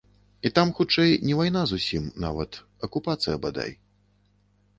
[0.49, 2.59] І там хутчэй не вайна зусім нават,
[2.89, 3.71] акупацыя, бадай.